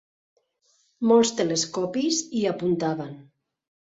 Molts 1.09 1.33
telescopis 1.41 2.21
hi 2.39 2.43
apuntaven. 2.53 3.13